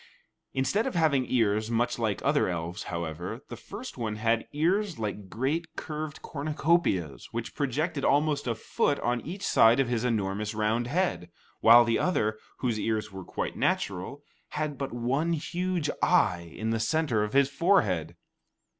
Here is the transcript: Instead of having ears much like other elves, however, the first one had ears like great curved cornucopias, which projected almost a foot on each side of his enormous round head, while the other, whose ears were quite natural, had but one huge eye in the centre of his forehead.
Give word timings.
Instead 0.55 0.87
of 0.87 0.95
having 0.95 1.27
ears 1.29 1.69
much 1.69 1.99
like 1.99 2.21
other 2.25 2.49
elves, 2.49 2.85
however, 2.85 3.41
the 3.49 3.55
first 3.55 3.99
one 3.99 4.15
had 4.15 4.47
ears 4.51 4.97
like 4.97 5.29
great 5.29 5.75
curved 5.75 6.23
cornucopias, 6.23 7.27
which 7.31 7.53
projected 7.53 8.03
almost 8.03 8.47
a 8.47 8.55
foot 8.55 8.99
on 9.01 9.21
each 9.21 9.43
side 9.45 9.79
of 9.79 9.89
his 9.89 10.03
enormous 10.03 10.55
round 10.55 10.87
head, 10.87 11.29
while 11.59 11.85
the 11.85 11.99
other, 11.99 12.39
whose 12.61 12.79
ears 12.79 13.11
were 13.11 13.23
quite 13.23 13.55
natural, 13.55 14.23
had 14.57 14.75
but 14.75 14.91
one 14.91 15.33
huge 15.33 15.87
eye 16.01 16.51
in 16.55 16.71
the 16.71 16.79
centre 16.79 17.23
of 17.23 17.33
his 17.33 17.47
forehead. 17.47 18.15